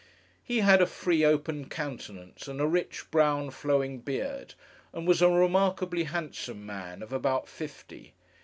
[0.43, 4.55] He had a free, open countenance; and a rich brown, flowing beard;
[4.93, 8.15] and was a remarkably handsome man, of about fifty.